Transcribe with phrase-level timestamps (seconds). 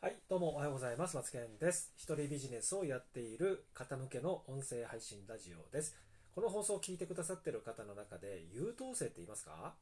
[0.00, 1.16] はい、どうもおはようございます。
[1.16, 1.90] 松健です。
[1.96, 5.96] 一人ビジネスをやっている方向けの音声配信ラジオです。
[6.36, 9.74] この放送を聞いてくださっている方の中で、優等生って言いますか？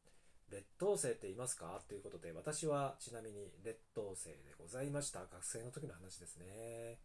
[0.51, 1.83] 劣等生って言いますか？
[1.87, 5.21] ということで、私はちなみに劣等生でございました。
[5.21, 6.97] 学生の時の話ですね。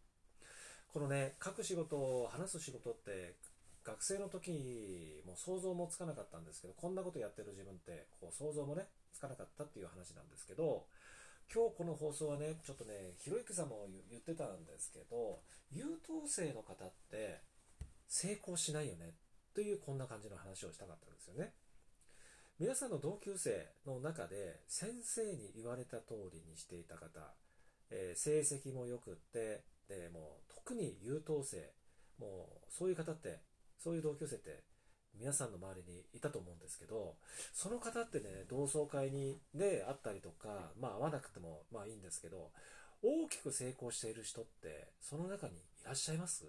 [0.93, 3.35] このね、書く仕事を話す仕事って、
[3.83, 10.85] 学生の時も想像もつかなかったんですけど、こんなことやってる自分って、こう想像もね、つかなかったっていう話なんですけど、
[11.53, 17.41] 今日この放送はね、ちょっとね、ひろゆきさんも言ってたんですけど、優等生の方って
[18.07, 19.15] 成功しないよね
[19.53, 21.51] というこんな感じの話をしたかったんですよね。
[22.57, 27.19] 皆さんの同級生の中で先生に言われた通りにしていた方、
[27.89, 31.73] えー成績も良くって、でもう特に優等生、
[32.17, 33.41] もうそういう方って、
[33.77, 34.63] そういう同級生って
[35.19, 37.15] 皆さんの周りにいたと思うんですけど、
[37.53, 42.49] その方ってね、同窓会にで会ったりとか、まあ会わなくてもまあいいんですけど、
[43.03, 46.45] 大きく成功している人って、その中にいらっしゃいます？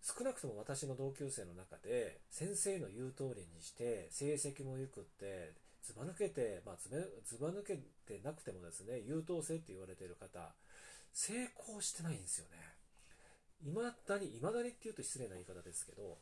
[0.00, 10.54] 少なくとも私の同級生の中で、先生の言う通りにして、成績も良くって、ずば抜けて、まあずばずば抜けてなくてもですね、優等生って言われている方、
[11.12, 12.56] 成功してないんですよね。
[13.66, 16.18] いまだに、いまだにって言うと失礼な言い方ですけど、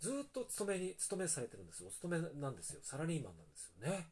[0.00, 1.88] ずっと勤めに、勤めされてるんですよ。
[1.88, 2.80] お勤めなんですよ。
[2.82, 4.08] サラリーマンなんですよね。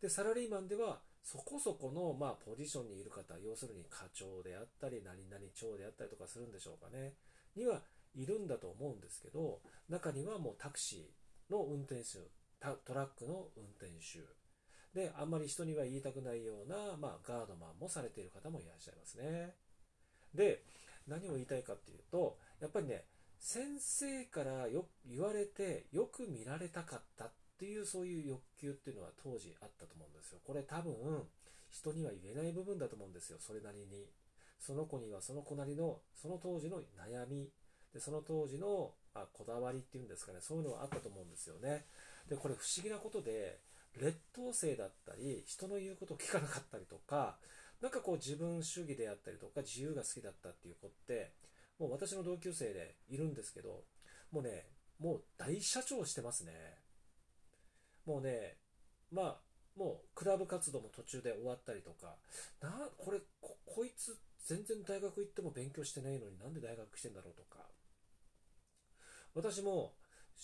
[0.00, 7.14] で、サラリーマンでは、そこそこの、まあ、ポジションにいる方、要するに課長であったり、何々長であったりとかするんでしょうかね。
[7.56, 7.82] には
[8.14, 12.18] いるんだと思うんですけど、中にはもうタクシーの運転手、
[12.60, 14.20] トラックの運転手。
[14.94, 19.54] で、あんまり人には言いたくないような、まあ、ガードマンもされている方もいらっしゃいますね。
[20.34, 20.62] で、
[21.06, 23.04] 何を言いたいかっていうと、やっぱりね、
[23.38, 30.38] 先生からよ言われてよく見られたかったっていうそういう欲求っていうのは当時あったと思うんですよ。
[30.44, 30.94] これ多分
[31.70, 33.38] 人には言えない部分だと思うんですよ。
[33.40, 34.06] それなりに。
[34.58, 37.48] その子にはその子なりのその当時の悩み
[37.92, 41.84] でその当時のあこだわりっていうんですかねそういうのはあったと思うんですよね。
[42.28, 43.58] でこれ不思議なことで
[43.96, 47.36] 劣等生だったり人の言うことを聞かなかったりとか
[47.80, 51.32] なんかこう自分主義であったりとか自由が好きだったっていう子って
[51.78, 53.84] もう私の同級生でいるんですけど、
[54.32, 54.66] もうね、
[54.98, 56.52] もう大社長してますね。
[58.06, 58.56] もうね、
[59.12, 59.36] まあ、
[59.76, 62.16] もうクラブ活動も途中で終わったりとか、
[62.60, 64.16] な、これ、こ、こいつ
[64.46, 67.66] 全然大学行っても勉強してないのになんで大学してんだろうとか。
[69.34, 69.92] 私も、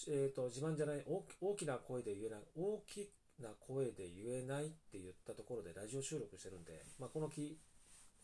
[0.08, 3.10] えっ、と、自慢じゃない大き、大きな声で言えない、大き
[3.40, 7.58] な声で言えないって言ったところでラジオ収録してるんで、まあ、このき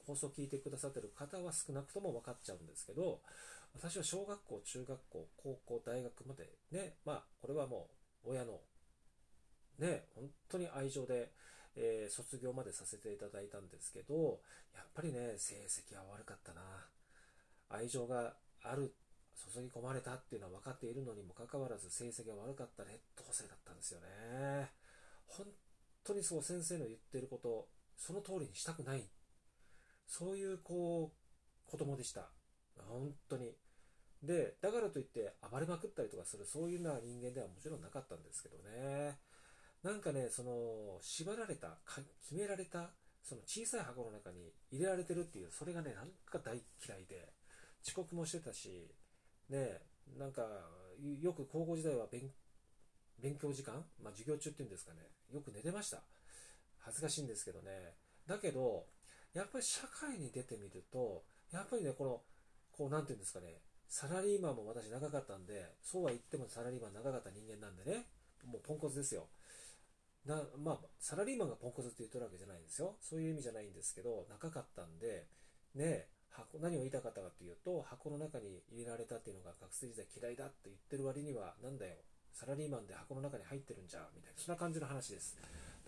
[0.08, 3.20] 放送を聞いてくださってる方は少なくとも分かっちゃうんですけど、
[3.74, 7.90] 私は小学校、中学校、高校、大学までね、まあ、これはも
[8.24, 8.60] う親の
[9.78, 11.30] ね、本当に愛情で、
[11.76, 14.40] えー卒業までさせていただいたんですけど、
[14.74, 16.62] やっぱりね、成績は悪かったな。
[17.68, 18.94] 愛情がある、
[19.54, 24.72] 注ぎ込まれたっていうのは分かっているのにもかかわらず成績が悪かった劣等生だったんですよね。
[25.26, 25.46] 本
[26.02, 29.04] 当にそう先生の言ってること、その通りにしたくない。
[30.08, 32.30] そういうこう、子供でした。
[32.88, 33.54] 本当に。
[34.22, 39.18] で、だからといって暴れまくったりとかする、そういうような人間ではもちろんなかったんですけどね。
[39.82, 41.78] なんかね、その、縛られた、
[42.22, 42.90] 決められた、
[43.22, 47.32] その小さい箱の中に入れられてるっていう、それがね、なんか大嫌いで、
[47.86, 48.90] 遅刻もしてたし、
[49.50, 49.82] ね、
[50.16, 50.42] なんか、
[51.20, 52.32] よく高校時代は勉
[53.20, 55.00] 勉強時間、まあ、授業中っていうんですかね、
[55.32, 56.02] よく寝てました。
[56.78, 57.94] 恥ずかしいんですけどね。
[58.26, 58.86] だけど、
[59.34, 62.22] やっぱり社会に出てみると、やっぱりね、この、
[62.72, 68.06] こう、なんていうんですかね、サラリーマンも私長かったんで、そうは言ってもサラリーマン長かった人間なんでね、
[68.44, 69.28] もうポンコツですよ。
[70.26, 72.96] なまあ、サラリーマンがポンコツって言ってるわけじゃないんですよ。
[73.00, 75.26] そういう意味じゃないんですけど、長かったんで、
[75.74, 81.96] ね、箱何を言いたかったかっていうと、箱の中に入れられたっていうのが学生時代嫌いだって言ってる割には、なんだよ、
[82.32, 85.36] サラリーマンで箱の中に入ってるんじゃ、みたいな、そんな感じの話です。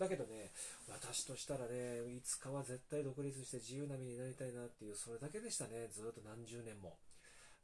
[0.01, 0.49] だけどね、
[0.89, 6.97] 私としたらね、いつかは絶対独立して自由な身になりたいなっていう、それだけでしたね、ずっと何十年も。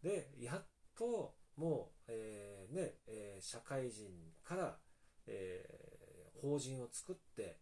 [0.03, 4.05] で、やっと、もう、えーね、えー社会人
[4.45, 4.77] から、
[5.25, 5.97] えー
[6.39, 7.57] 法人を作って、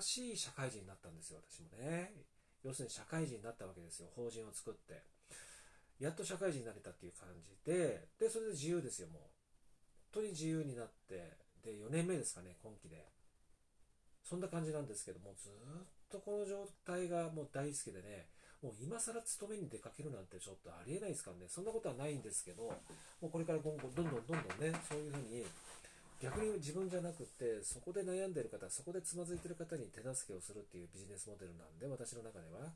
[0.00, 2.14] 新しい社会人になったんですよ、私もね。
[2.62, 5.02] 要するに社会人になったわけですよ、法人を作って。
[5.98, 9.22] やっと社会人になれたっていう感じで、で、それで自由ですよ、もう。
[10.14, 13.15] 本当に自由になって、で、4年目ですかね、今期で。
[14.28, 15.52] そんな感じなんですけども、ずっ
[16.10, 18.26] とこの状態がもう大好きでね、
[18.60, 22.64] もう今更勤めに出かけるなんてちょっとありえないですからね、そんなことはないんですけど、
[23.22, 25.46] もうこれから今後、どんどんどんどんね、そういうふうに、
[26.20, 32.72] 逆に自分じゃなくてそこで悩んでる方そこでつまずいてる方に手助けをするっていうビジネスモデルなんで私の中では、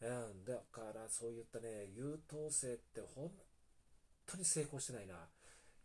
[0.00, 3.30] うん、だからそういったね優等生って本
[4.26, 5.14] 当に成功してないな。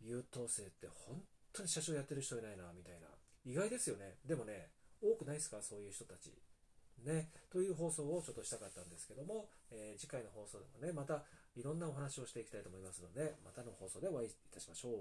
[0.00, 1.20] 優等生って本
[1.52, 3.08] 当に社長やってる人いないなみたいな。
[3.44, 4.16] 意外ですよね。
[4.24, 4.70] でもね
[5.02, 5.62] 多くないですか？
[5.62, 6.32] そういう人たち。
[7.04, 11.24] ね、という放送をちょっとしたかったんですけども、えー、次回の放送でもね、また
[11.56, 14.92] いろんなお話をしていきたいと思いますので、またの放送でお会いいたしましょう。